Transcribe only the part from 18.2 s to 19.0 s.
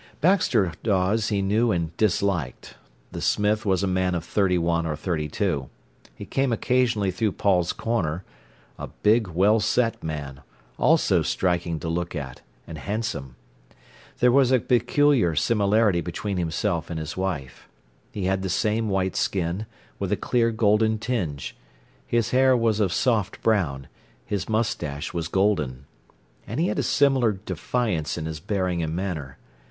had the same